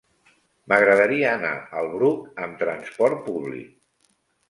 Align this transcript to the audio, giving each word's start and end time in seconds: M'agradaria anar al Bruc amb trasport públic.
M'agradaria 0.73 1.27
anar 1.33 1.53
al 1.83 1.91
Bruc 1.93 2.43
amb 2.47 2.61
trasport 2.65 3.25
públic. 3.31 3.73